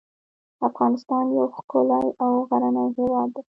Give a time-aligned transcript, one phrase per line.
[0.67, 3.41] افغانستان یو ښکلی او غرنی هیواد دی.